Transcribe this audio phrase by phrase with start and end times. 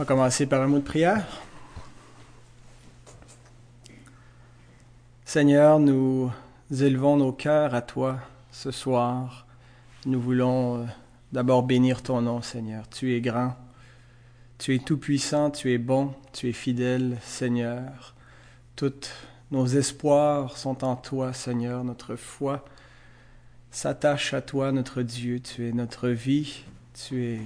[0.00, 1.26] On va commencer par un mot de prière.
[5.26, 6.32] Seigneur, nous
[6.70, 8.18] élevons nos cœurs à toi
[8.50, 9.46] ce soir.
[10.06, 10.86] Nous voulons euh,
[11.32, 12.88] d'abord bénir ton nom, Seigneur.
[12.88, 13.54] Tu es grand,
[14.56, 18.14] tu es tout-puissant, tu es bon, tu es fidèle, Seigneur.
[18.76, 19.12] Toutes
[19.50, 21.84] nos espoirs sont en toi, Seigneur.
[21.84, 22.64] Notre foi
[23.70, 25.40] s'attache à toi, notre Dieu.
[25.40, 26.64] Tu es notre vie,
[26.94, 27.40] tu es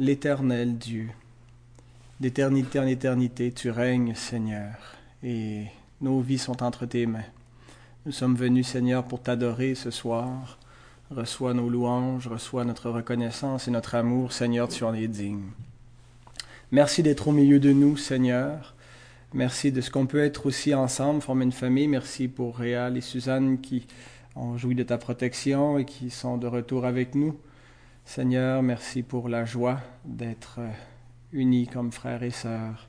[0.00, 1.10] l'éternel Dieu.
[2.20, 4.72] D'éternité en éternité, tu règnes, Seigneur,
[5.22, 5.64] et
[6.00, 7.28] nos vies sont entre tes mains.
[8.06, 10.58] Nous sommes venus, Seigneur, pour t'adorer ce soir.
[11.10, 15.50] Reçois nos louanges, reçois notre reconnaissance et notre amour, Seigneur, tu en es digne.
[16.72, 18.74] Merci d'être au milieu de nous, Seigneur.
[19.34, 21.88] Merci de ce qu'on peut être aussi ensemble, former une famille.
[21.88, 23.86] Merci pour Réal et Suzanne qui
[24.34, 27.36] ont joui de ta protection et qui sont de retour avec nous.
[28.04, 30.70] Seigneur, merci pour la joie d'être euh,
[31.32, 32.88] unis comme frères et sœurs,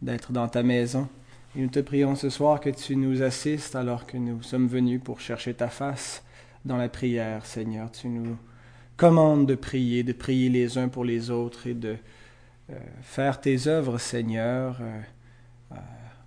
[0.00, 1.08] d'être dans ta maison.
[1.56, 5.00] Et nous te prions ce soir que tu nous assistes alors que nous sommes venus
[5.02, 6.22] pour chercher ta face
[6.64, 7.90] dans la prière, Seigneur.
[7.90, 8.36] Tu nous
[8.96, 11.96] commandes de prier, de prier les uns pour les autres et de
[12.70, 15.76] euh, faire tes œuvres, Seigneur, euh,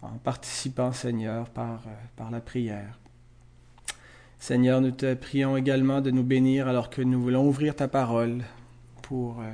[0.01, 1.83] en participant, Seigneur, par,
[2.15, 2.99] par la prière.
[4.39, 8.43] Seigneur, nous te prions également de nous bénir alors que nous voulons ouvrir ta parole
[9.01, 9.51] pour euh,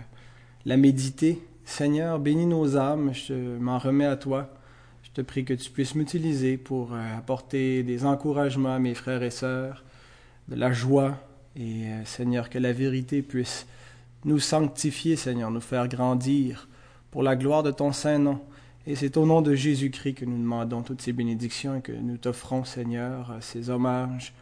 [0.65, 1.41] la méditer.
[1.63, 4.53] Seigneur, bénis nos âmes, je m'en remets à toi.
[5.03, 9.23] Je te prie que tu puisses m'utiliser pour euh, apporter des encouragements à mes frères
[9.23, 9.83] et sœurs,
[10.49, 11.17] de la joie,
[11.55, 13.65] et euh, Seigneur, que la vérité puisse
[14.25, 16.67] nous sanctifier, Seigneur, nous faire grandir
[17.09, 18.41] pour la gloire de ton saint nom.
[18.85, 22.17] Et c'est au nom de Jésus-Christ que nous demandons toutes ces bénédictions et que nous
[22.17, 24.33] t'offrons, Seigneur, ces hommages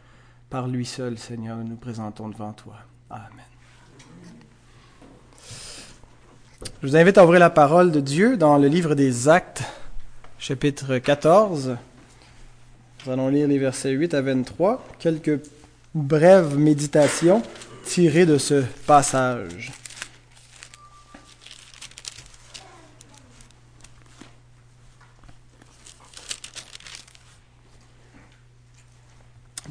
[0.52, 2.74] par lui seul, Seigneur, nous nous présentons devant toi.
[3.08, 3.24] Amen.
[6.82, 9.62] Je vous invite à ouvrir la parole de Dieu dans le livre des Actes,
[10.38, 11.78] chapitre 14.
[13.06, 15.40] Nous allons lire les versets 8 à 23, quelques
[15.94, 17.42] brèves méditations
[17.86, 19.72] tirées de ce passage.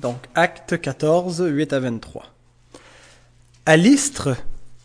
[0.01, 2.25] Donc, acte 14, 8 à 23.
[3.65, 4.35] À l'Istre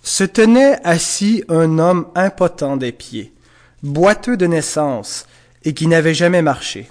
[0.03, 3.33] se tenait assis un homme impotent des pieds,
[3.83, 5.27] boiteux de naissance,
[5.65, 6.91] et qui n'avait jamais marché.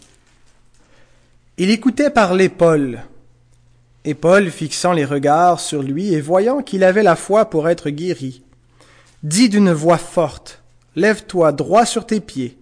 [1.57, 3.03] Il écoutait parler Paul,
[4.03, 7.89] et Paul, fixant les regards sur lui et voyant qu'il avait la foi pour être
[7.89, 8.43] guéri,
[9.23, 10.63] dit d'une voix forte,
[10.95, 12.57] Lève-toi droit sur tes pieds.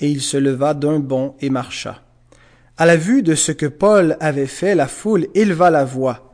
[0.00, 2.02] Et il se leva d'un bond et marcha.
[2.80, 6.32] À la vue de ce que Paul avait fait, la foule éleva la voix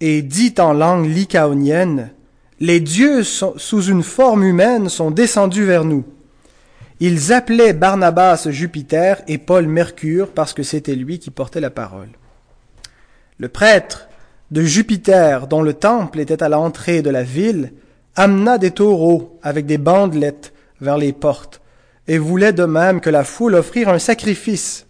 [0.00, 2.10] et dit en langue lycaonienne,
[2.58, 6.04] Les dieux sous une forme humaine sont descendus vers nous.
[6.98, 12.08] Ils appelaient Barnabas Jupiter et Paul Mercure parce que c'était lui qui portait la parole.
[13.38, 14.08] Le prêtre
[14.50, 17.72] de Jupiter, dont le temple était à l'entrée de la ville,
[18.16, 21.60] amena des taureaux avec des bandelettes vers les portes
[22.08, 24.87] et voulait de même que la foule offrir un sacrifice.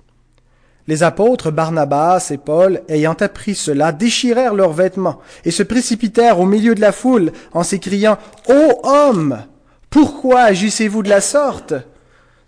[0.89, 6.47] Les apôtres Barnabas et Paul, ayant appris cela, déchirèrent leurs vêtements et se précipitèrent au
[6.47, 8.17] milieu de la foule en s'écriant
[8.49, 9.43] Ô homme,
[9.91, 11.75] pourquoi agissez-vous de la sorte?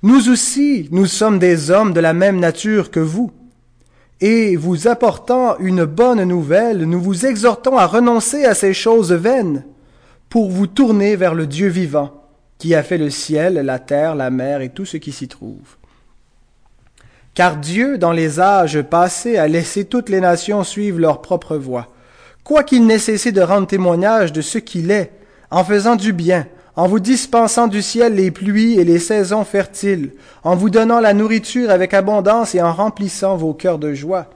[0.02, 3.30] Nous aussi, nous sommes des hommes de la même nature que vous.
[4.22, 9.66] Et vous apportant une bonne nouvelle, nous vous exhortons à renoncer à ces choses vaines
[10.30, 12.24] pour vous tourner vers le Dieu vivant,
[12.56, 15.76] qui a fait le ciel, la terre, la mer et tout ce qui s'y trouve
[17.34, 21.88] car Dieu, dans les âges passés, a laissé toutes les nations suivre leur propre voie,
[22.44, 25.12] quoiqu'il n'ait cessé de rendre témoignage de ce qu'il est,
[25.50, 26.46] en faisant du bien,
[26.76, 30.12] en vous dispensant du ciel les pluies et les saisons fertiles,
[30.44, 34.30] en vous donnant la nourriture avec abondance et en remplissant vos cœurs de joie.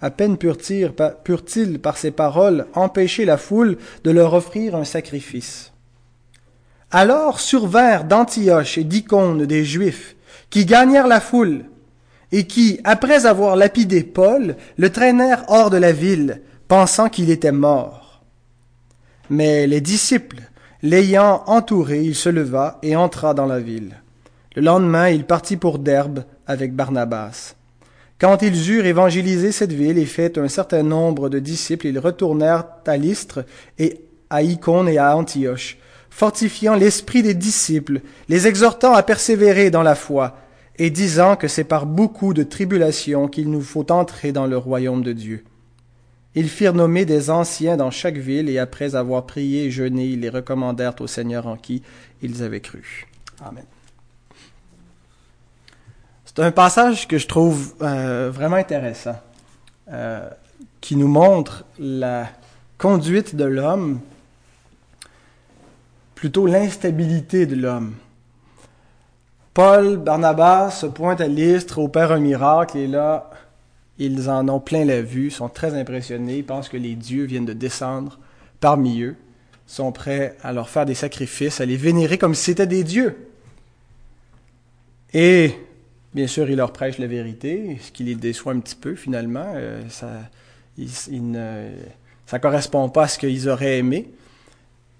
[0.00, 5.72] À peine purent-ils, par ces paroles, empêcher la foule de leur offrir un sacrifice.
[6.90, 10.14] Alors survinrent d'Antioche et d'Icône des Juifs,
[10.50, 11.64] qui gagnèrent la foule,
[12.34, 17.52] et qui, après avoir lapidé Paul, le traînèrent hors de la ville, pensant qu'il était
[17.52, 18.24] mort.
[19.30, 20.40] Mais les disciples,
[20.82, 24.00] l'ayant entouré, il se leva et entra dans la ville.
[24.56, 27.54] Le lendemain, il partit pour Derbe avec Barnabas.
[28.18, 32.64] Quand ils eurent évangélisé cette ville et fait un certain nombre de disciples, ils retournèrent
[32.84, 33.44] à l'Istre
[33.78, 35.78] et à Icône et à Antioche,
[36.10, 40.36] fortifiant l'esprit des disciples, les exhortant à persévérer dans la foi,
[40.76, 45.02] et disant que c'est par beaucoup de tribulations qu'il nous faut entrer dans le royaume
[45.02, 45.44] de Dieu.
[46.34, 50.20] Ils firent nommer des anciens dans chaque ville, et après avoir prié et jeûné, ils
[50.20, 51.82] les recommandèrent au Seigneur en qui
[52.22, 53.06] ils avaient cru.
[53.44, 53.64] Amen.
[56.24, 59.16] C'est un passage que je trouve euh, vraiment intéressant,
[59.88, 60.28] euh,
[60.80, 62.28] qui nous montre la
[62.78, 64.00] conduite de l'homme,
[66.16, 67.94] plutôt l'instabilité de l'homme.
[69.54, 73.30] Paul, Barnabas se pointent à l'Istre, opèrent un miracle, et là,
[73.98, 77.44] ils en ont plein la vue, sont très impressionnés, ils pensent que les dieux viennent
[77.46, 78.18] de descendre
[78.58, 79.14] parmi eux,
[79.66, 83.16] sont prêts à leur faire des sacrifices, à les vénérer comme si c'était des dieux.
[85.12, 85.54] Et
[86.12, 89.52] bien sûr, ils leur prêchent la vérité, ce qui les déçoit un petit peu finalement.
[89.54, 90.08] Euh, ça,
[90.76, 94.10] ne, correspond pas à ce qu'ils auraient aimé.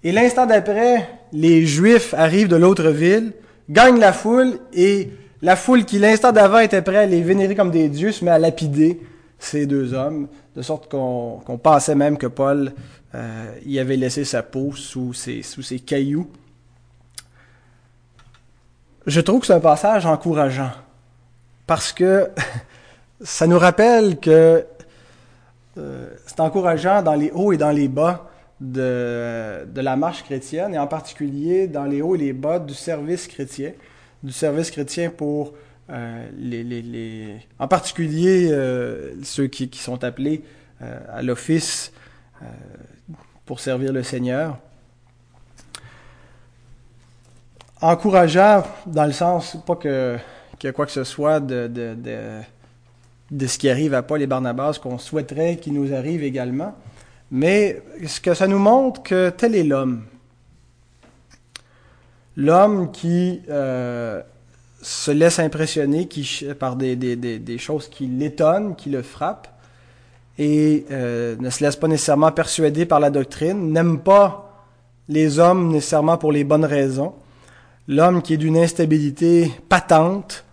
[0.03, 3.33] Et l'instant d'après, les Juifs arrivent de l'autre ville,
[3.69, 5.09] gagnent la foule et
[5.41, 8.31] la foule qui, l'instant d'avant, était prête à les vénérer comme des dieux, se met
[8.31, 8.99] à lapider
[9.37, 12.73] ces deux hommes, de sorte qu'on pensait même que Paul
[13.13, 16.29] euh, y avait laissé sa peau sous ses, sous ses cailloux.
[19.05, 20.71] Je trouve que c'est un passage encourageant,
[21.67, 22.29] parce que
[23.21, 24.65] ça nous rappelle que
[25.77, 28.29] euh, c'est encourageant dans les hauts et dans les bas
[28.59, 33.27] de, la marche chrétienne, et en particulier dans les hauts et les bas du service
[33.27, 33.71] chrétien
[34.25, 35.53] du service chrétien pour
[35.89, 40.43] euh, les, les, en particulier euh, ceux qui, qui, sont appelés
[40.81, 41.93] euh, à l'office
[43.45, 44.57] pour servir le Seigneur.
[47.81, 50.17] Encourageant dans le sens, pas que,
[50.57, 52.41] qu'il quoi que ce soit de, de, de,
[53.29, 56.75] de ce qui arrive à Paul et Barnabas qu'on souhaiterait qu'il nous arrive également,
[57.31, 60.03] mais ce que ça nous montre que tel est l'homme
[62.37, 64.21] l'homme qui euh,
[64.81, 66.07] se laisse impressionner
[66.59, 69.47] par des, choses qui l'étonnent, qui le frappent,
[70.37, 74.67] et euh, ne se laisse pas nécessairement persuader par la doctrine, n'aime pas
[75.07, 77.13] les hommes nécessairement pour les bonnes raisons.
[77.87, 80.43] L'homme qui est d'une instabilité patente,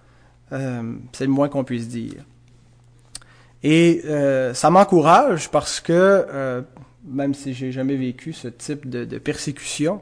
[0.52, 0.82] euh,
[1.12, 2.24] c'est le moins qu'on puisse dire.
[3.62, 4.02] Et
[4.54, 6.64] ça m'encourage parce que,
[7.06, 10.00] même si j'ai jamais vécu ce type de, de persécution,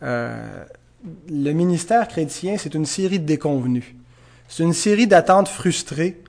[0.00, 3.94] le ministère chrétien, c'est une série de déconvenus.
[4.48, 6.20] C'est une série d'attentes frustrées.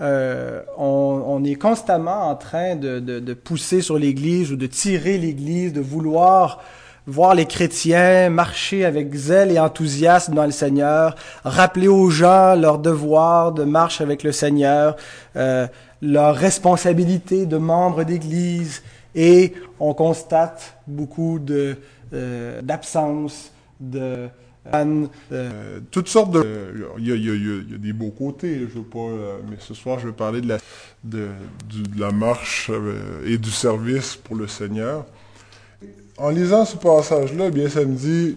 [0.00, 5.80] Euh, on, est constamment en train de, pousser sur l'Église ou de tirer l'Église, de
[5.80, 6.62] vouloir
[7.06, 12.78] voir les chrétiens marcher avec zèle et enthousiasme dans le Seigneur, rappeler aux gens leur
[12.78, 14.96] devoir de marche avec le Seigneur,
[15.36, 15.66] euh,
[16.00, 18.82] leur responsabilité de membres d'Église,
[19.14, 21.76] et on constate beaucoup de
[22.12, 24.28] euh, d'absence, de
[25.32, 26.74] euh, toutes sortes de...
[26.98, 28.98] Il y, a, il, y a, il y, a, des beaux côtés, je veux pas...
[28.98, 30.58] Euh, mais ce soir, je vais parler de la,
[31.04, 31.28] de,
[31.70, 35.06] de la marche euh, et du service pour le Seigneur.
[36.18, 38.36] En lisant ce passage-là, eh bien, ça me dit,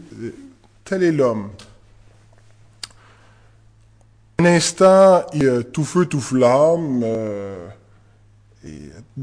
[0.86, 1.50] tel est l'homme.
[4.42, 5.24] Un instant,
[5.72, 7.68] tout feu, tout flamme, euh,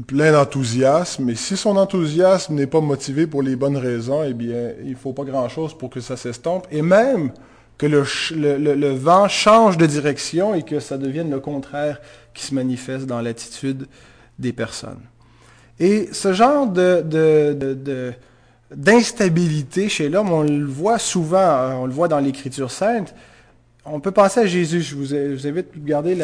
[0.07, 1.29] plein d'enthousiasme.
[1.29, 5.11] Et si son enthousiasme n'est pas motivé pour les bonnes raisons, eh bien, il faut
[5.11, 6.67] pas grand-chose pour que ça s'estompe.
[6.71, 7.33] Et même
[7.77, 11.99] que le, vent change de direction et que ça devienne le contraire
[12.33, 13.87] qui se manifeste dans l'attitude
[14.37, 15.01] des personnes.
[15.81, 18.13] Et ce genre de,
[18.73, 23.13] d'instabilité chez l'homme, on le voit souvent, on le voit dans l'Écriture sainte,
[23.85, 24.81] on peut penser à Jésus.
[24.81, 25.15] Je vous,
[25.47, 26.15] invite à garder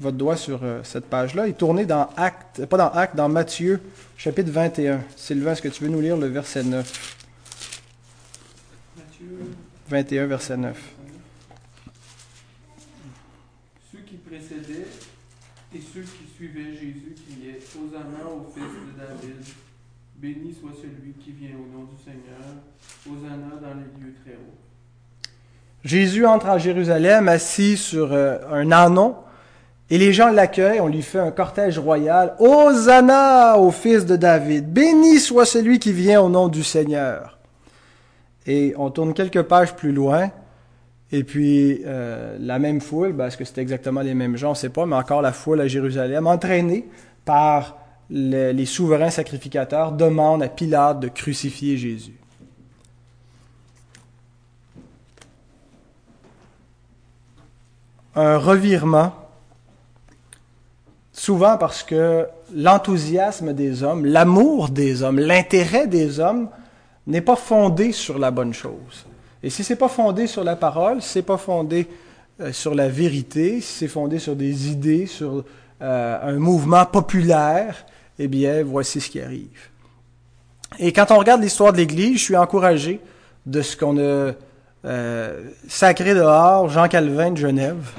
[0.00, 3.80] votre doigt sur euh, cette page-là et tourner dans Acte, pas dans Acte, dans Matthieu,
[4.16, 5.00] chapitre 21.
[5.16, 7.16] Sylvain, est-ce que tu veux nous lire le verset 9
[8.96, 9.26] Matthieu
[9.88, 10.94] 21, verset 9.
[13.92, 14.86] Ceux qui précédaient
[15.74, 19.44] et ceux qui suivaient Jésus criaient Hosanna au fils de David.
[20.16, 22.42] Béni soit celui qui vient au nom du Seigneur.
[23.06, 24.67] Hosanna dans les lieux très hauts.
[25.84, 29.14] Jésus entre à Jérusalem assis sur euh, un anon
[29.90, 32.34] et les gens l'accueillent, on lui fait un cortège royal.
[32.38, 37.38] Hosanna au fils de David, béni soit celui qui vient au nom du Seigneur.
[38.46, 40.30] Et on tourne quelques pages plus loin,
[41.10, 44.56] et puis euh, la même foule, parce que c'est exactement les mêmes gens, on ne
[44.56, 46.86] sait pas, mais encore la foule à Jérusalem, entraînée
[47.24, 47.78] par
[48.10, 52.18] les souverains sacrificateurs, demande à Pilate de crucifier Jésus.
[58.14, 59.12] Un revirement,
[61.12, 66.48] souvent parce que l'enthousiasme des hommes, l'amour des hommes, l'intérêt des hommes
[67.06, 69.06] n'est pas fondé sur la bonne chose.
[69.42, 71.86] Et si c'est pas fondé sur la parole, c'est pas fondé
[72.40, 75.44] euh, sur la vérité, si c'est fondé sur des idées, sur
[75.80, 77.86] euh, un mouvement populaire,
[78.18, 79.68] eh bien, voici ce qui arrive.
[80.78, 83.00] Et quand on regarde l'histoire de l'Église, je suis encouragé
[83.46, 84.32] de ce qu'on a
[85.68, 87.90] sacré dehors, Jean Calvin de Genève.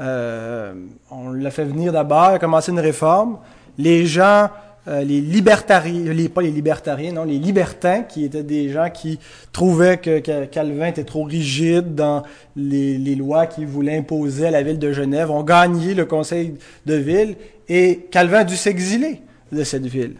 [0.00, 0.74] Euh,
[1.10, 3.38] on l'a fait venir d'abord, il a commencé une réforme.
[3.78, 4.48] Les gens,
[4.86, 9.18] euh, les libertariens, les, pas les libertariens, non, les libertins, qui étaient des gens qui
[9.52, 12.22] trouvaient que, Calvin était trop rigide dans
[12.54, 16.54] les, lois qu'il voulait imposer à la ville de Genève, ont gagné le conseil
[16.86, 17.36] de ville
[17.68, 19.20] et Calvin a dû s'exiler
[19.50, 20.14] de cette ville.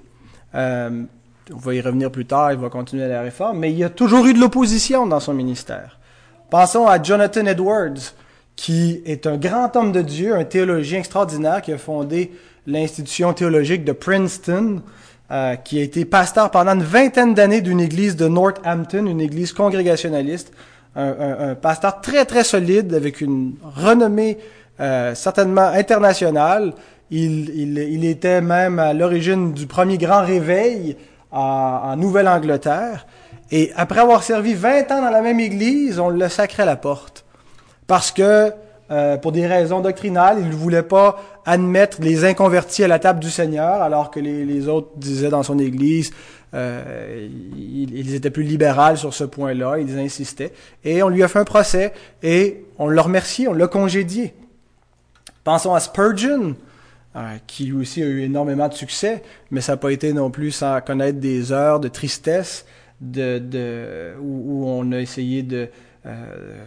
[0.55, 1.03] Euh,
[1.55, 3.91] on va y revenir plus tard, il va continuer la réforme, mais il y a
[3.91, 5.99] toujours eu de l'opposition dans son ministère.
[6.51, 8.15] Pensons à Jonathan Edwards,
[8.57, 12.33] qui est un grand homme de Dieu, un théologien extraordinaire qui a fondé
[12.67, 14.83] l'institution théologique de Princeton,
[15.31, 19.53] euh, qui a été pasteur pendant une vingtaine d'années d'une église de Northampton, une église
[19.53, 20.53] congrégationaliste,
[20.97, 24.39] un, un, un pasteur très très solide avec une renommée
[24.81, 26.73] euh, certainement internationale.
[27.11, 30.97] Il, il, il, était même à l'origine du premier grand réveil
[31.31, 33.07] en, Nouvelle-Angleterre.
[33.51, 36.77] Et après avoir servi 20 ans dans la même église, on le sacrait à la
[36.77, 37.25] porte.
[37.87, 38.53] Parce que,
[38.91, 41.17] euh, pour des raisons doctrinales, il ne voulait pas
[41.47, 45.59] admettre les inconvertis à la table du Seigneur, alors que les, autres disaient dans son
[45.59, 46.13] église,
[46.55, 50.53] euh, ils, étaient plus libéraux sur ce point-là, ils insistaient.
[50.85, 51.93] Et on lui a fait un procès,
[52.23, 54.35] et on l'a remercié, on l'a congédié.
[55.45, 56.55] Pensons à Spurgeon,
[57.47, 60.51] qui lui aussi a eu énormément de succès, mais ça n'a pas été non plus
[60.51, 62.65] sans connaître des heures de tristesse,
[63.01, 65.69] de, de où, on a essayé de...
[66.07, 66.59] Euh,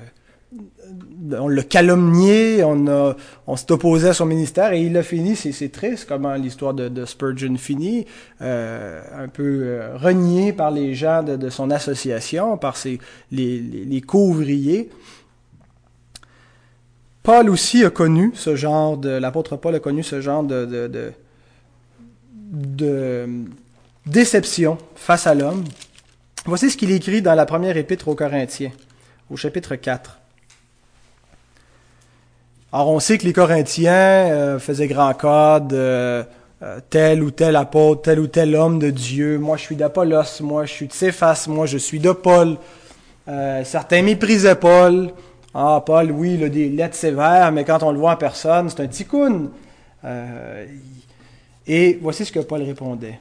[1.39, 3.15] on l'a calomnié, on,
[3.48, 5.38] on s'est opposé à son ministère et il a fini.
[5.38, 8.05] C'est, triste comment l'histoire de, Spurgeon finit,
[8.41, 13.00] euh, un peu euh, renié par les gens de, de, son association, par ses,
[13.31, 14.89] les, les, les co-ouvriers.
[17.24, 20.90] Paul aussi a connu ce genre de, l'apôtre Paul a connu ce genre de,
[22.51, 23.28] de,
[24.06, 25.63] déception face à l'homme.
[26.46, 28.72] Voici ce qu'il écrit dans la première épître aux Corinthiens,
[29.30, 30.18] au chapitre 4.
[32.74, 36.25] Alors, on sait que les Corinthiens euh, faisaient grand cas de
[36.63, 39.38] euh, tel ou tel apôtre, tel ou tel homme de Dieu.
[39.38, 42.58] Moi, je suis d'Apollos, moi, je suis de Céphas, moi, je suis de Paul.
[43.28, 45.12] Euh, certains méprisaient Paul.
[45.53, 48.70] Ah, Paul, oui, il a des lettres sévères, mais quand on le voit en personne,
[48.70, 49.51] c'est un ticoun.
[50.05, 50.65] Euh,
[51.67, 53.20] et voici ce que Paul répondait.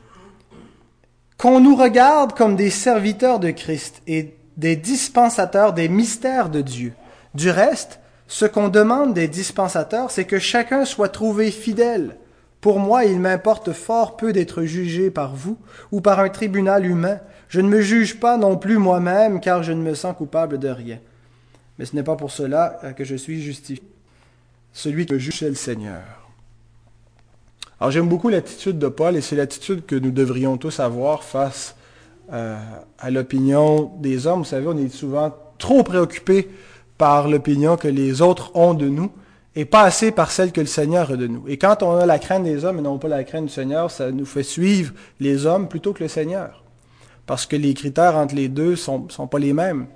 [1.36, 6.92] Qu'on nous regarde comme des serviteurs de Christ et des dispensateurs des mystères de Dieu.
[7.34, 12.16] Du reste, ce qu'on demande des dispensateurs, c'est que chacun soit trouvé fidèle.
[12.60, 15.56] Pour moi, il m'importe fort peu d'être jugé par vous
[15.90, 17.18] ou par un tribunal humain.
[17.48, 20.68] Je ne me juge pas non plus moi-même, car je ne me sens coupable de
[20.68, 20.98] rien.
[21.80, 23.82] Mais ce n'est pas pour cela que je suis justifié.
[24.74, 26.02] Celui que juge, c'est le Seigneur.
[27.80, 31.74] Alors j'aime beaucoup l'attitude de Paul et c'est l'attitude que nous devrions tous avoir face
[32.34, 32.58] euh,
[32.98, 34.40] à l'opinion des hommes.
[34.40, 36.50] Vous savez, on est souvent trop préoccupés
[36.98, 39.10] par l'opinion que les autres ont de nous
[39.56, 41.48] et pas assez par celle que le Seigneur a de nous.
[41.48, 43.90] Et quand on a la crainte des hommes et non pas la crainte du Seigneur,
[43.90, 46.62] ça nous fait suivre les hommes plutôt que le Seigneur.
[47.24, 49.86] Parce que les critères entre les deux sont, sont pas les mêmes.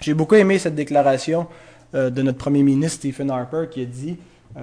[0.00, 1.46] J'ai beaucoup aimé cette déclaration
[1.94, 4.16] euh, de notre premier ministre Stephen Harper qui a dit
[4.56, 4.60] euh,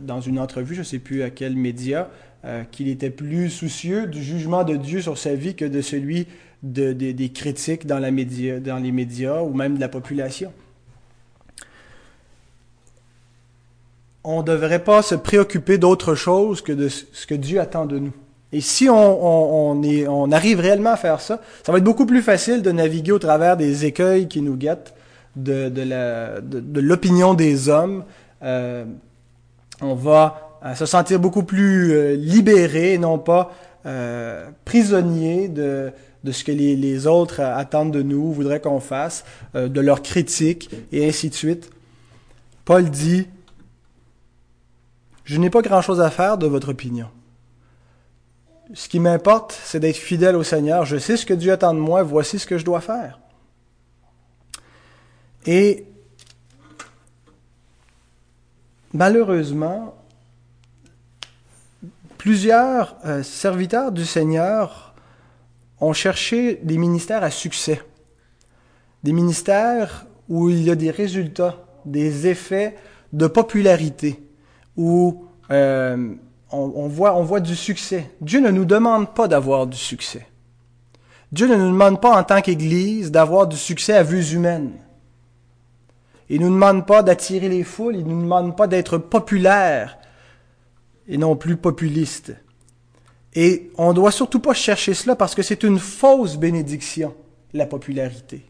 [0.00, 2.08] dans une entrevue, je ne sais plus à quel média,
[2.44, 6.26] euh, qu'il était plus soucieux du jugement de Dieu sur sa vie que de celui
[6.62, 10.52] de, de, des critiques dans, dans les médias ou même de la population.
[14.24, 17.98] on ne devrait pas se préoccuper d'autre chose que de ce que Dieu attend de
[17.98, 18.12] nous.
[18.54, 22.70] Et si on, arrive réellement à faire ça, ça va être beaucoup plus facile de
[22.70, 24.94] naviguer au travers des écueils qui nous guettent,
[25.34, 28.04] de, l'opinion des hommes.
[28.44, 28.84] Euh,
[29.80, 33.52] on va euh, se sentir beaucoup plus euh, libéré, non pas
[33.86, 35.92] euh, prisonnier de,
[36.30, 41.08] ce que les, les, autres attendent de nous, voudraient qu'on fasse, de leurs critiques, et
[41.08, 41.70] ainsi de suite.
[42.64, 43.26] Paul dit,
[45.24, 47.08] je n'ai pas grand-chose à faire de votre opinion.
[48.72, 50.86] Ce qui m'importe, c'est d'être fidèle au Seigneur.
[50.86, 53.20] Je sais ce que Dieu attend de moi, voici ce que je dois faire.
[55.44, 55.84] Et
[58.94, 59.94] malheureusement,
[62.16, 64.94] plusieurs euh, serviteurs du Seigneur
[65.80, 67.82] ont cherché des ministères à succès.
[69.02, 72.76] Des ministères où il y a des résultats, des effets
[73.12, 74.22] de popularité
[74.76, 76.14] où euh,
[76.54, 78.10] on, voit, du succès.
[78.20, 80.26] Dieu ne nous demande pas d'avoir du succès.
[81.32, 84.72] Dieu ne nous demande pas en tant qu'Église d'avoir du succès à vues humaines.
[86.28, 89.98] Il ne nous demande pas d'attirer les foules, il ne nous demande pas d'être populaire
[91.08, 92.34] et non plus populiste.
[93.34, 97.14] Et on ne doit surtout pas chercher cela parce que c'est une fausse bénédiction,
[97.52, 98.46] la popularité.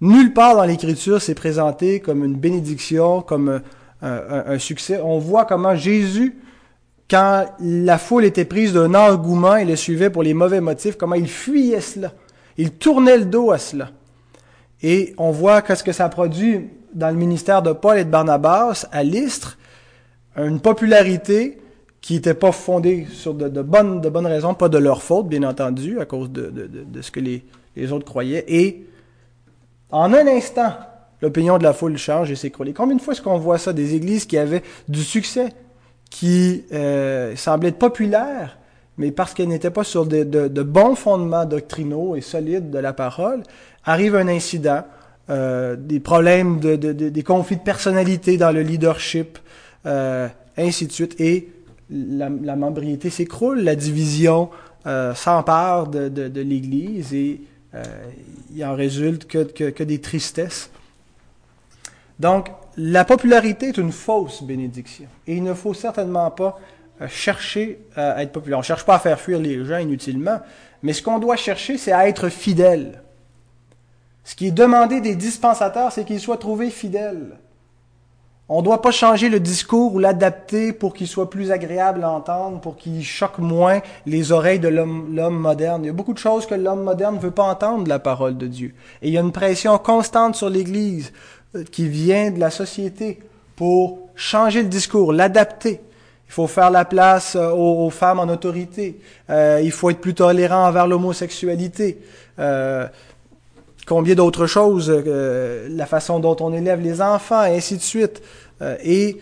[0.00, 3.60] Nulle part dans l'Écriture c'est présenté comme une bénédiction, comme
[4.02, 5.00] un, un, succès.
[5.02, 6.38] On voit comment Jésus,
[7.10, 11.16] quand la foule était prise d'un engouement et le suivait pour les mauvais motifs, comment
[11.16, 12.12] il fuyait cela.
[12.56, 13.90] Il tournait le dos à cela.
[14.82, 18.86] Et on voit qu'est-ce que ça produit dans le ministère de Paul et de Barnabas
[18.92, 19.58] à l'Istre,
[20.36, 21.58] une popularité
[22.00, 26.06] qui n'était pas fondée sur de, bonnes, raisons, pas de leur faute, bien entendu, à
[26.06, 27.44] cause de, de ce que les,
[27.76, 28.44] les, autres croyaient.
[28.48, 28.86] Et
[29.90, 30.72] en un instant,
[31.20, 32.72] l'opinion de la foule change et s'écroule.
[32.72, 35.50] Combien de fois est-ce qu'on voit ça, des églises qui avaient du succès,
[36.10, 38.58] qui euh, semblaient être populaires,
[38.98, 42.92] mais parce qu'elles n'étaient pas sur de, de, bons fondements doctrinaux et solides de la
[42.92, 43.42] parole,
[43.84, 44.84] arrive un incident,
[45.30, 49.38] euh, des problèmes, de, des conflits de personnalité dans le leadership,
[49.86, 51.48] euh, ainsi de suite, et
[51.90, 54.50] la, la membriété s'écroule, la division
[54.86, 57.42] euh, s'empare de, de, de l'Église et
[57.74, 57.82] euh,
[58.54, 60.70] il en résulte que, que, que, des tristesses.
[62.18, 62.50] Donc,
[62.82, 65.06] la popularité est une fausse bénédiction.
[65.26, 66.58] Et il ne faut certainement pas
[67.00, 68.58] euh, chercher à être populaire.
[68.58, 70.40] On ne cherche pas à faire fuir les gens inutilement,
[70.82, 73.02] mais ce qu'on doit chercher, c'est à être fidèle.
[74.24, 77.38] Ce qui est demandé des dispensateurs, c'est qu'ils soient trouvés fidèles.
[78.52, 82.10] On ne doit pas changer le discours ou l'adapter pour qu'il soit plus agréable à
[82.10, 85.84] entendre, pour qu'il choque moins les oreilles de l'homme moderne.
[85.84, 88.00] Il y a beaucoup de choses que l'homme moderne ne veut pas entendre de la
[88.00, 88.74] parole de Dieu.
[89.02, 91.39] Et il y a une pression constante sur l'Église euh,
[91.70, 93.18] qui vient de la société
[93.56, 95.80] pour changer le discours, l'adapter.
[96.28, 99.00] Il faut faire la place euh, aux, femmes en autorité.
[99.30, 101.98] Euh, il faut être plus tolérant envers l'homosexualité.
[102.38, 102.86] Euh,
[103.90, 108.22] combien d'autres choses, euh, la façon dont on élève les enfants, et ainsi de suite.
[108.62, 109.18] Euh, et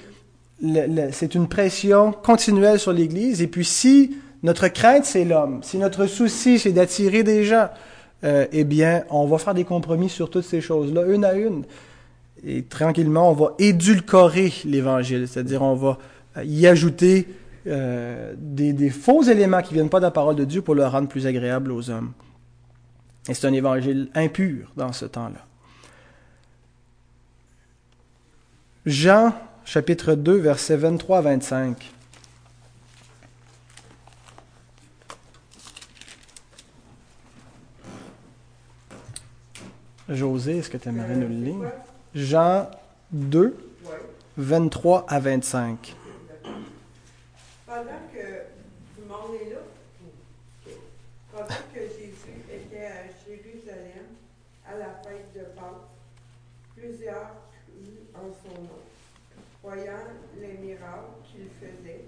[1.13, 3.41] c'est une pression continuelle sur l'Église.
[3.41, 7.69] Et puis si notre crainte, c'est l'homme, si notre souci, c'est d'attirer des gens,
[8.25, 11.65] euh, eh bien, on va faire des compromis sur toutes ces choses-là, une à une.
[12.45, 15.99] Et tranquillement, on va édulcorer l'Évangile, c'est-à-dire on va
[16.45, 17.29] y ajouter
[17.67, 21.09] des, des faux éléments qui viennent pas de la parole de Dieu pour le rendre
[21.09, 22.13] plus agréable aux hommes.
[23.29, 25.45] Et c'est un évangile impur dans ce temps-là.
[28.87, 29.35] Jean
[29.67, 31.93] chapitre 2 versets 23 à 25.
[40.09, 41.71] José, est-ce que tu aimerais nous le lire?
[42.15, 42.71] Jean
[43.13, 43.57] 2,
[44.37, 45.95] 23 à 25.
[47.67, 48.19] Pendant que
[48.95, 49.59] tout le monde est là,
[51.33, 51.81] pendant que
[54.69, 55.89] à la fête de Pâques.
[56.77, 58.81] Plusieurs crurent en son nom,
[59.63, 60.07] voyant
[60.41, 62.05] les miracles qu'il faisait.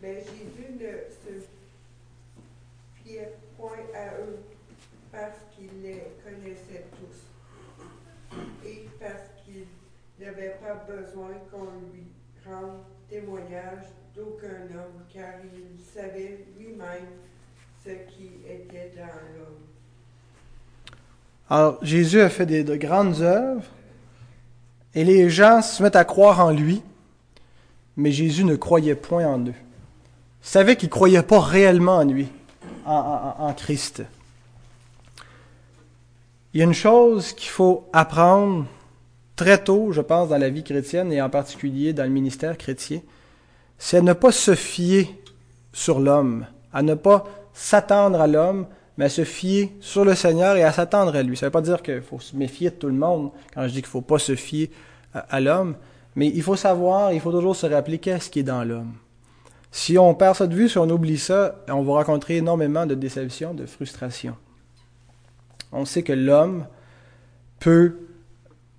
[0.00, 1.44] Mais Jésus ne se
[3.02, 4.38] fiait point à eux
[5.10, 9.66] parce qu'il les connaissait tous et parce qu'il
[10.20, 12.06] n'avait pas besoin qu'on lui
[12.46, 17.06] rende témoignage d'aucun homme, car il savait lui-même
[18.08, 19.62] qui était dans l'homme.
[21.48, 23.64] Alors, Jésus a fait de grandes œuvres
[24.94, 26.82] et les gens se mettent à croire en lui,
[27.96, 29.54] mais Jésus ne croyait point en eux.
[30.42, 32.28] Il savait qu'ils ne croyaient pas réellement en lui,
[32.84, 34.02] en, en Christ.
[36.52, 38.66] Il y a une chose qu'il faut apprendre
[39.36, 43.00] très tôt, je pense, dans la vie chrétienne et en particulier dans le ministère chrétien,
[43.78, 45.14] c'est à ne pas se fier
[45.72, 48.66] sur l'homme, à ne pas s'attendre à l'homme,
[48.98, 51.38] mais à se fier sur le Seigneur et à s'attendre à lui.
[51.38, 53.68] Ça ne veut pas dire qu'il faut se méfier de tout le monde quand je
[53.68, 54.70] dis qu'il ne faut pas se fier
[55.14, 55.74] à, l'homme,
[56.14, 58.92] mais il faut savoir, il faut toujours se rappeler qu'est-ce qui est dans l'homme.
[59.72, 62.94] Si on perd ça de vue, si on oublie ça, on va rencontrer énormément de
[62.94, 64.36] déceptions, de frustrations.
[65.72, 66.66] On sait que l'homme
[67.58, 67.96] peut,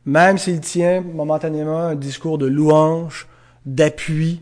[0.06, 3.28] même s'il tient momentanément un discours de louange,
[3.66, 4.42] d'appui,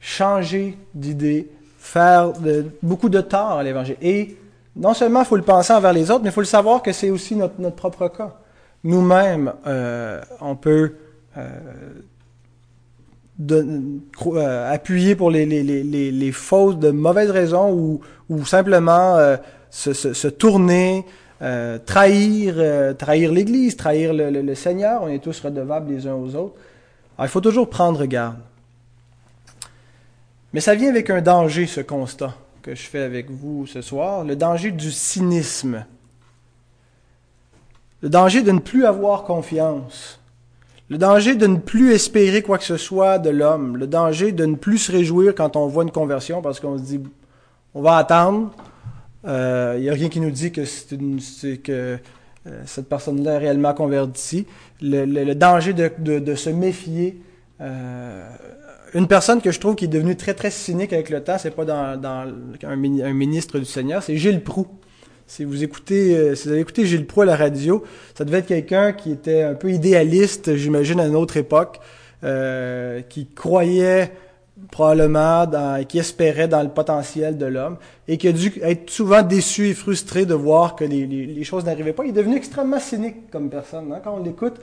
[0.00, 1.48] changer d'idée,
[1.86, 2.32] faire
[2.82, 3.96] beaucoup de tort à l'Évangile.
[4.02, 4.36] Et
[4.74, 6.92] non seulement il faut le penser envers les autres, mais il faut le savoir que
[6.92, 8.34] c'est aussi notre, notre, propre cas.
[8.82, 10.94] Nous-mêmes, euh, on peut
[11.36, 11.48] euh,
[13.50, 19.36] euh, appuyer pour les, les, les, les, fausses, de mauvaises raisons ou, ou simplement
[19.70, 21.04] se, se, tourner,
[21.86, 25.02] trahir, trahir l'Église, trahir le, le, le, Seigneur.
[25.04, 26.56] On est tous redevables les uns aux autres.
[27.16, 28.38] Alors, il faut toujours prendre garde.
[30.56, 34.24] Mais ça vient avec un danger, ce constat que je fais avec vous ce soir,
[34.24, 35.84] le danger du cynisme.
[38.00, 40.18] Le danger de ne plus avoir confiance.
[40.88, 43.76] Le danger de ne plus espérer quoi que ce soit de l'homme.
[43.76, 46.84] Le danger de ne plus se réjouir quand on voit une conversion parce qu'on se
[46.84, 47.02] dit,
[47.74, 48.50] on va attendre.
[49.24, 50.62] Il n'y a rien qui nous dit que,
[51.68, 51.98] euh,
[52.64, 54.46] cette personne-là est réellement convertie.
[54.80, 57.20] Le, danger de, se méfier.
[57.60, 58.26] Euh,
[58.96, 61.50] une personne que je trouve qui est devenue très très cynique avec le temps, c'est
[61.50, 62.00] pas dans,
[62.62, 64.66] un, ministre du Seigneur, c'est Gilles Proux.
[65.26, 68.38] Si vous écoutez, euh, si vous avez écouté Gilles Proux à la radio, ça devait
[68.38, 71.80] être quelqu'un qui était un peu idéaliste, j'imagine à une autre époque,
[72.24, 74.12] euh, qui croyait
[74.70, 75.46] probablement,
[75.86, 77.76] qui espérait dans le potentiel de l'homme,
[78.08, 81.92] et qui a dû être souvent déçu et frustré de voir que les, choses n'arrivaient
[81.92, 82.04] pas.
[82.04, 83.92] Il est devenu extrêmement cynique comme personne.
[83.92, 84.00] Hein?
[84.02, 84.54] Quand on l'écoute,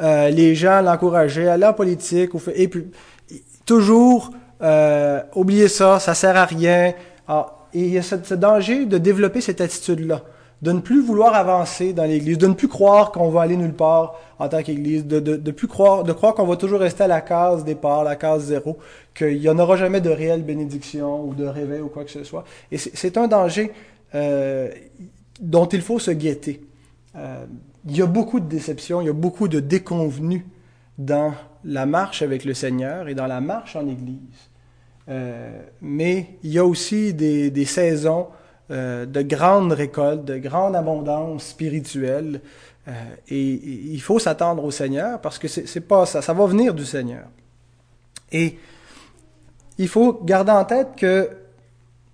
[0.00, 2.86] euh, les gens l'encourageaient à en politique, ou et puis,
[3.66, 4.30] toujours
[4.62, 6.94] euh, oublier ça, ça sert à rien.
[7.26, 10.22] Alors, et il y a ce, ce danger de développer cette attitude-là
[10.64, 13.74] de ne plus vouloir avancer dans l'Église, de ne plus croire qu'on va aller nulle
[13.74, 17.04] part en tant qu'Église, de, de, de plus croire, de croire qu'on va toujours rester
[17.04, 18.78] à la case départ, la case zéro,
[19.14, 22.24] qu'il n'y en aura jamais de réelle bénédiction ou de réveil ou quoi que ce
[22.24, 22.44] soit.
[22.72, 23.72] Et c'est un danger
[24.14, 24.70] euh,
[25.38, 26.62] dont il faut se guetter.
[27.14, 27.44] Euh,
[27.86, 30.44] il y a beaucoup de déceptions, il y a beaucoup de déconvenus
[30.96, 34.50] dans la marche avec le Seigneur et dans la marche en Église.
[35.08, 38.28] Euh, mais il y a aussi des, des saisons
[38.70, 42.40] euh, de grandes récoltes, de grande abondance spirituelle.
[42.88, 42.92] Euh,
[43.28, 43.42] et,
[43.92, 47.24] il faut s'attendre au Seigneur parce que c'est pas ça, ça va venir du Seigneur.
[48.32, 48.58] Et
[49.78, 51.30] il faut garder en tête que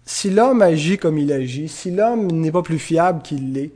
[0.05, 3.71] si l'homme agit comme il agit, si l'homme n'est pas plus fiable qu'il l'est,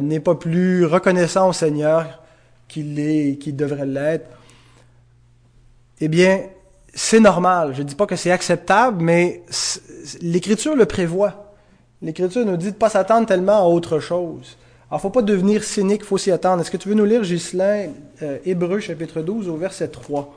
[0.00, 2.22] n'est pas plus reconnaissant au Seigneur
[2.68, 4.28] qu'il l'est et qu'il devrait l'être,
[6.00, 6.42] eh bien,
[6.94, 7.74] c'est normal.
[7.74, 9.42] Je ne dis pas que c'est acceptable, mais
[10.20, 11.54] l'Écriture le prévoit.
[12.02, 14.56] L'Écriture nous dit de pas s'attendre tellement à autre chose.
[14.90, 16.60] Alors, faut pas devenir cynique, faut s'y attendre.
[16.60, 17.88] Est-ce que tu veux nous lire, Ghislain,
[18.22, 20.32] euh, Hébreu chapitre 12 au verset 3?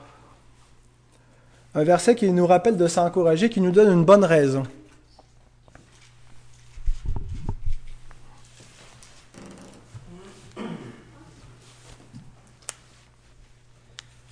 [1.76, 4.63] Un verset qui nous rappelle de s'encourager, qui nous donne une bonne raison.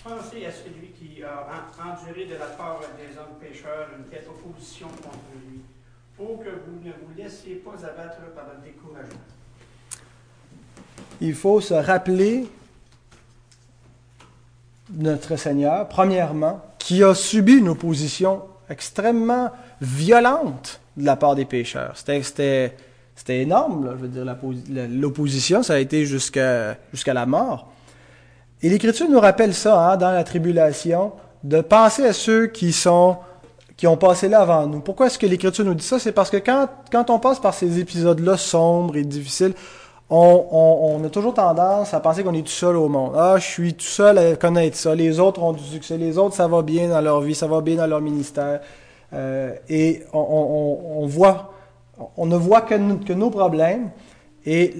[0.03, 1.47] Pensez à celui qui a
[1.79, 5.61] enduré de la part des hommes pécheurs une telle opposition contre lui
[6.17, 9.19] pour que vous ne vous laissiez pas abattre par le découragement.
[11.19, 12.47] Il faut se rappeler
[14.93, 21.95] notre Seigneur, premièrement, qui a subi une opposition extrêmement violente de la part des pécheurs.
[21.97, 22.73] C'était
[23.27, 24.25] énorme, là, je veux dire,
[24.89, 27.71] l'opposition, ça a été jusqu'à jusqu'à la mort.
[28.61, 31.11] Et l'Écriture nous rappelle ça, hein, dans la tribulation,
[31.43, 33.17] de penser à ceux qui sont
[33.77, 34.79] qui ont passé là avant nous.
[34.79, 35.99] Pourquoi est-ce que l'Écriture nous dit ça?
[35.99, 39.53] C'est parce que quand, quand on passe par ces épisodes-là sombres et difficiles,
[40.09, 43.13] on, on, on, a toujours tendance à penser qu'on est tout seul au monde.
[43.15, 44.95] Ah, je suis tout seul à connaître ça.
[44.95, 45.97] Les autres ont du succès.
[45.97, 48.61] Les autres, ça va bien dans leur vie, ça va bien dans leur ministère.
[49.13, 51.53] Euh, et on, on, voit,
[52.15, 53.89] on ne voit que, que nos problèmes.
[54.45, 54.73] Et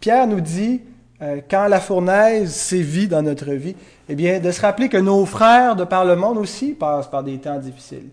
[0.00, 0.82] Pierre nous dit,
[1.22, 3.74] euh, quand la fournaise sévit dans notre vie,
[4.08, 7.24] eh bien, de se rappeler que nos frères de par le monde aussi passent par
[7.24, 8.10] des temps difficiles.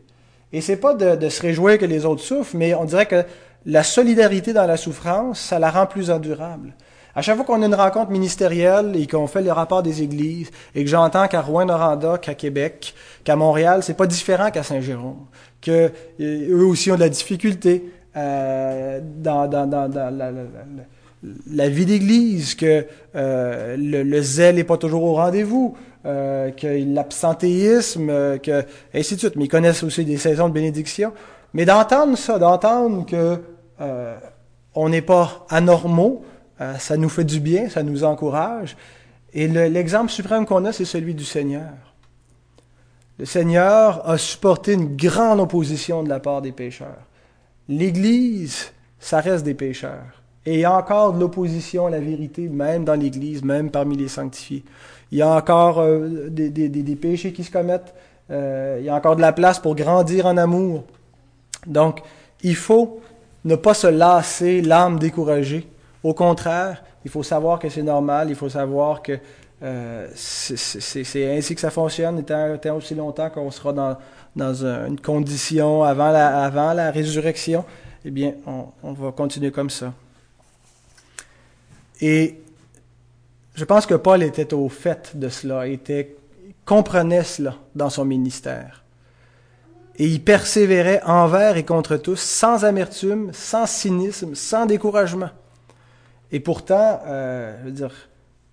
[0.56, 3.26] Et c'est pas de, se réjouir que les autres souffrent, mais on dirait que
[3.65, 6.74] la solidarité dans la souffrance, ça la rend plus endurable.
[7.13, 10.50] À chaque fois qu'on a une rencontre ministérielle et qu'on fait le rapport des églises
[10.74, 15.26] et que j'entends qu'à Rouen-Noranda, qu'à Québec, qu'à Montréal, c'est pas différent qu'à Saint-Jérôme,
[15.62, 15.91] que
[16.22, 19.50] euh, eux aussi ont de la difficulté euh, dans,
[21.52, 22.86] la, vie d'église, que
[23.18, 28.63] euh, le, zèle n'est pas toujours au rendez-vous, euh, que l'absentéisme, euh, que
[28.94, 29.36] ainsi de suite.
[29.36, 31.13] Mais ils connaissent aussi des saisons de bénédiction.
[31.54, 33.41] Mais d'entendre ça, d'entendre que
[33.82, 34.15] euh,
[34.76, 36.24] on n'est pas anormaux,
[36.80, 38.78] ça nous fait du bien, ça nous encourage.
[39.34, 41.74] Et l'exemple suprême qu'on a, c'est celui du Seigneur.
[43.18, 47.04] Le Seigneur a supporté une grande opposition de la part des pécheurs.
[47.68, 50.22] L'Église, ça reste des pécheurs.
[50.46, 53.98] Et il y a encore de l'opposition à la vérité, même dans l'Église, même parmi
[53.98, 54.63] les sanctifiés.
[55.12, 57.94] Il y a encore euh, des, péchés qui se commettent.
[58.32, 60.84] Euh, il y a encore de la place pour grandir en amour.
[61.68, 62.02] Donc,
[62.41, 63.00] il faut
[63.44, 65.68] ne pas se lasser l'âme découragée.
[66.04, 69.20] Au contraire, il faut savoir que c'est normal, il faut savoir que
[69.63, 73.98] euh, c'est ainsi que ça fonctionne, tant, tant aussi longtemps qu'on sera
[74.36, 77.63] dans, une condition avant la, avant la résurrection,
[78.04, 79.94] eh bien, on, on va continuer comme ça.
[82.02, 82.39] Et
[83.56, 86.15] je pense que Paul était au fait de cela, était,
[86.65, 88.84] comprenait cela dans son ministère.
[89.98, 95.30] Et il persévérait envers et contre tous, sans amertume, sans cynisme, sans découragement.
[96.34, 97.94] Et pourtant, euh, je veux dire,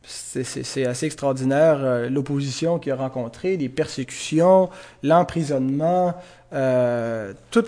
[0.05, 4.71] c'est assez extraordinaire euh, l'opposition qu'il a rencontrée, les persécutions,
[5.03, 6.15] l'emprisonnement,
[6.53, 7.65] euh, tout,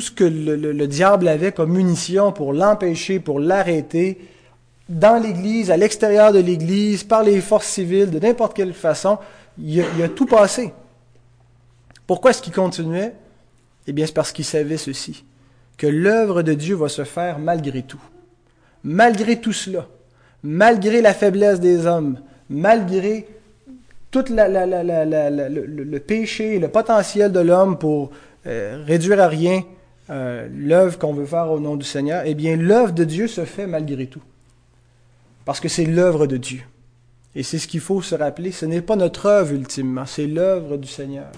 [0.00, 4.18] ce que le diable avait comme munition pour l'empêcher, pour l'arrêter,
[4.88, 9.18] dans l'Église, à l'extérieur de l'Église, par les forces civiles, de n'importe quelle façon,
[9.58, 10.72] il a, a tout passé.
[12.06, 13.12] Pourquoi est-ce qu'il continuait?
[13.86, 15.24] Eh bien, c'est parce qu'il savait ceci,
[15.76, 18.00] que l'œuvre de Dieu va se faire malgré tout.
[18.84, 19.86] Malgré tout cela,
[20.42, 23.26] malgré la faiblesse des hommes, malgré
[24.10, 28.10] tout le- le péché, le potentiel de l'homme pour
[28.46, 29.64] euh, réduire à rien
[30.10, 33.44] euh, l'œuvre qu'on veut faire au nom du Seigneur, eh bien, l'œuvre de Dieu se
[33.44, 34.22] fait malgré tout.
[35.48, 36.60] Parce que c'est l'œuvre de Dieu.
[37.34, 38.52] Et c'est ce qu'il faut se rappeler.
[38.52, 41.32] Ce n'est pas notre œuvre ultimement, c'est l'œuvre du Seigneur.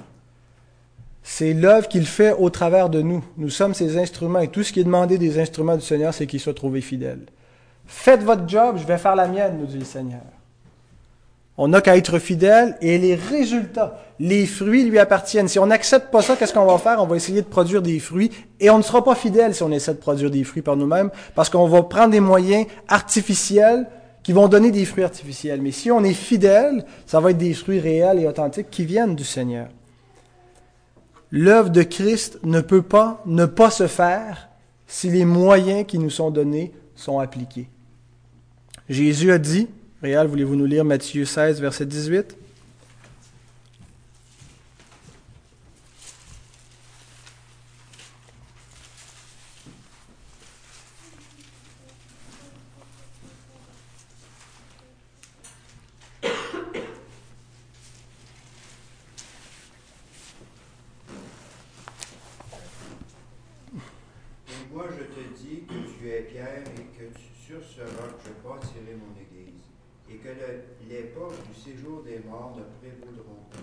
[1.23, 3.25] C'est l'œuvre qu'il fait au travers de nous.
[3.37, 6.27] Nous sommes ses instruments et tout ce qui est demandé des instruments du Seigneur, c'est
[6.27, 7.25] qu'ils soient trouvés fidèles.
[7.87, 10.23] Faites votre job, je vais faire la mienne, nous dit le Seigneur.
[11.57, 15.47] On n'a qu'à être fidèle et les résultats, les fruits lui appartiennent.
[15.47, 17.01] Si on n'accepte pas ça, qu'est-ce qu'on va faire?
[17.01, 19.71] On va essayer de produire des fruits et on ne sera pas fidèle si on
[19.71, 23.87] essaie de produire des fruits par nous-mêmes parce qu'on va prendre des moyens artificiels
[24.31, 25.61] qui vont donner des fruits artificiels.
[25.61, 29.17] Mais si on est fidèle, ça va être des fruits réels et authentiques qui viennent
[29.17, 29.67] du Seigneur.
[31.33, 34.49] L'œuvre de Christ ne peut pas ne pas se faire
[34.87, 37.69] si les moyens qui nous sont donnés sont appliqués.
[38.89, 39.67] Jésus a dit,
[40.01, 42.37] Réal, voulez-vous nous lire Matthieu 16, verset 18?
[64.51, 68.15] Et moi je te dis que tu es Pierre et que tu- sur ce roc
[68.25, 69.63] je bâtirai mon église,
[70.11, 73.59] et que le- les portes du séjour des morts ne prévaudront pas.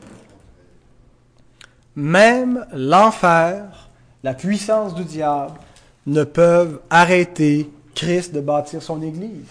[1.95, 3.89] Même l'enfer,
[4.23, 5.59] la puissance du diable,
[6.05, 9.47] ne peuvent arrêter Christ de bâtir son Église.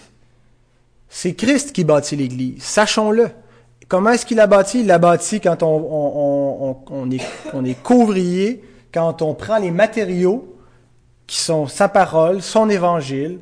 [1.09, 3.29] C'est Christ qui bâtit l'Église, sachons-le.
[3.87, 4.81] Comment est-ce qu'il l'a bâti?
[4.81, 7.09] Il l'a bâti quand on
[7.65, 10.56] est couvrier, quand on prend les matériaux
[11.27, 13.39] qui sont sa parole, son évangile,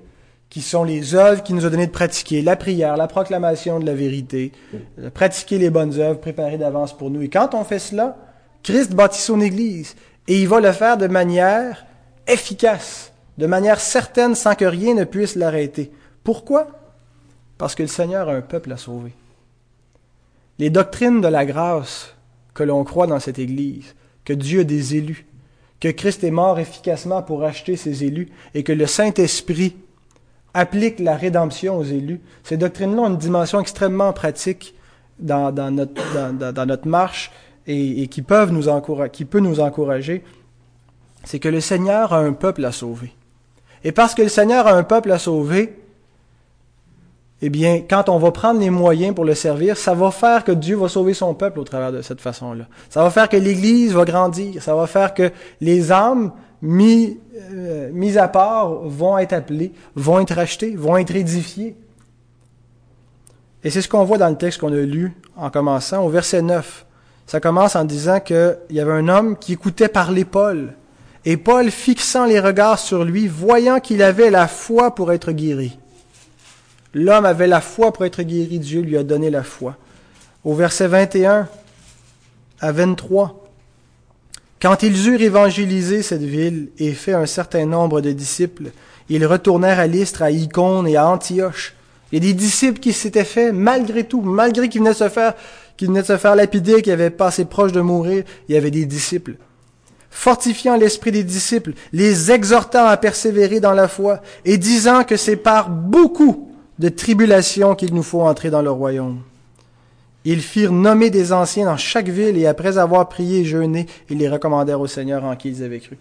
[0.50, 3.86] qui sont les œuvres qu'il nous a donné de pratiquer, la prière, la proclamation de
[3.86, 4.52] la vérité,
[4.98, 7.22] de pratiquer les bonnes œuvres préparées d'avance pour nous.
[7.22, 8.18] Et quand on fait cela,
[8.64, 9.96] Christ bâtit son Église
[10.28, 11.86] et il va le faire de manière
[12.28, 15.92] efficace, de manière certaine, sans que rien ne puisse l'arrêter.
[16.24, 16.68] Pourquoi?
[17.58, 19.14] Parce que le Seigneur a un peuple à sauver.
[20.58, 22.16] Les doctrines de la grâce
[22.54, 23.94] que l'on croit dans cette Église,
[24.24, 25.26] que Dieu a des élus,
[25.80, 29.76] que Christ est mort efficacement pour acheter ses élus et que le Saint-Esprit
[30.54, 34.74] applique la rédemption aux élus, ces doctrines-là ont une dimension extrêmement pratique
[35.20, 37.32] dans, notre, marche
[37.68, 40.24] et, qui peut nous encourager,
[41.24, 43.14] c'est que le Seigneur a un peuple à sauver.
[43.84, 45.78] Et parce que le Seigneur a un peuple à sauver,
[47.42, 50.54] eh bien, quand on va prendre les moyens pour le servir, ça va faire que
[50.54, 52.66] Dieu va sauver son peuple au travers de cette façon-là.
[52.90, 54.64] Ça va faire que l'Église va grandir.
[54.64, 57.20] Ça va faire que les âmes mis,
[57.52, 61.76] euh, mises à part vont être appelées, vont être rachetées, vont être édifiées.
[63.66, 66.42] Et c'est ce qu'on voit dans le texte qu'on a lu en commençant au verset
[66.42, 66.86] 9.
[67.26, 70.74] Ça commence en disant qu'il y avait un homme qui écoutait parler Paul.
[71.26, 75.80] Et Paul, fixant les regards sur lui, voyant qu'il avait la foi pour être guéri.
[76.98, 79.76] L'homme avait la foi pour être guéri, Dieu lui a donné la foi.
[80.46, 81.50] Au verset 21
[82.62, 83.44] à 23,
[84.62, 88.72] quand ils eurent évangélisé cette ville et fait un certain nombre de disciples,
[89.10, 91.76] ils retournèrent à Lystre, à Icône et à Antioche.
[92.14, 95.34] Il y a des disciples qui s'étaient faits malgré tout, malgré qu'ils venaient se faire,
[95.76, 98.86] qu'ils venaient se faire lapider, qu'ils avaient passé proche de mourir, il y avait des
[98.86, 99.36] disciples.
[100.10, 105.36] Fortifiant l'esprit des disciples, les exhortant à persévérer dans la foi et disant que c'est
[105.36, 109.22] par beaucoup de tribulations qu'il nous faut entrer dans le royaume.
[110.26, 114.18] Ils firent nommer des anciens dans chaque ville et après avoir prié et jeûné, ils
[114.18, 115.98] les recommandèrent au Seigneur en qui ils avaient cru.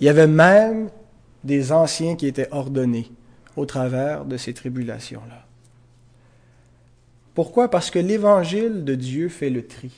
[0.00, 0.90] Il y avait même
[1.44, 3.10] des anciens qui étaient ordonnés
[3.56, 5.46] au travers de ces tribulations-là.
[7.34, 7.70] Pourquoi?
[7.70, 9.92] Parce que l'évangile de Dieu fait le tri.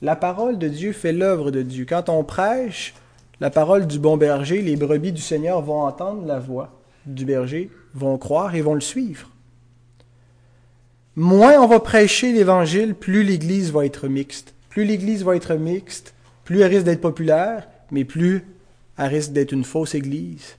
[0.00, 1.84] La parole de Dieu fait l'œuvre de Dieu.
[1.88, 2.94] Quand on prêche
[3.40, 6.70] la parole du bon berger, les brebis du Seigneur vont entendre la voix
[7.06, 9.30] du berger, vont croire et vont le suivre.
[11.14, 14.54] Moins on va prêcher l'Évangile, plus l'Église va être mixte.
[14.70, 18.44] Plus l'Église va être mixte, plus elle risque d'être populaire, mais plus
[18.96, 20.56] elle risque d'être une fausse Église,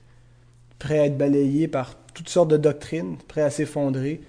[0.78, 4.20] prête à être balayée par toutes sortes de doctrines, prête à s'effondrer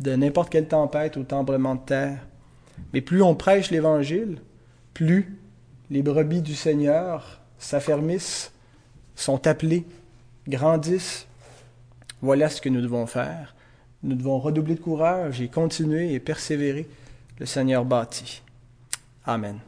[0.00, 2.26] de n'importe quelle tempête ou tremblement de terre.
[2.92, 4.38] Mais plus on prêche l'Évangile,
[4.94, 5.38] plus
[5.90, 8.52] les brebis du Seigneur s'affermissent,
[9.14, 9.84] sont appelées,
[10.50, 11.26] grandissent.
[12.20, 13.54] Voilà ce que nous devons faire.
[14.02, 16.86] Nous devons redoubler de courage et continuer et persévérer.
[17.38, 18.42] Le Seigneur bâtit.
[19.24, 19.60] Amen.